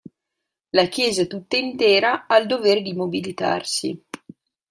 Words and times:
La 0.71 0.87
Chiesa 0.87 1.27
tutta 1.27 1.57
intera 1.57 2.25
ha 2.25 2.35
il 2.37 2.47
dovere 2.47 2.81
di 2.81 2.93
mobilitarsi. 2.95 4.03